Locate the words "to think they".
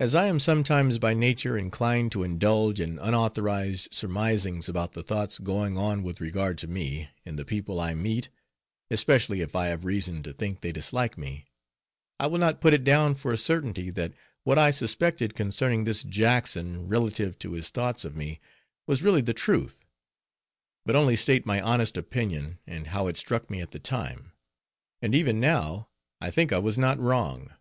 10.22-10.72